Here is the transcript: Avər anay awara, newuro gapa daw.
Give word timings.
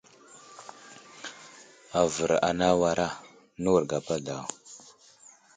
Avər 2.01 2.31
anay 2.49 2.71
awara, 2.75 3.09
newuro 3.61 3.85
gapa 3.91 4.15
daw. 4.27 4.43